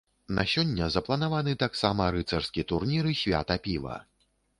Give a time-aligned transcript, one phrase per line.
[0.37, 3.99] На сёння запланаваны таксама рыцарскі турнір і свята піва.